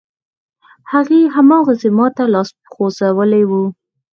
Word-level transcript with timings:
هغې، 0.91 1.21
هماغسې 1.35 1.89
ماته 1.97 2.23
لاس 2.33 2.49
غځولی 2.75 3.43
و. 3.49 3.51